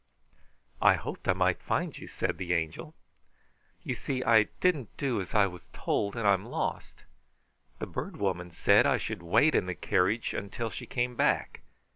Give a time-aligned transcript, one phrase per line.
[0.81, 2.95] "I hoped I might find you," said the Angel.
[3.83, 7.03] "You see, I didn't do as I was told, and I'm lost.
[7.77, 11.61] The Bird Woman said I should wait in the carriage until she came back.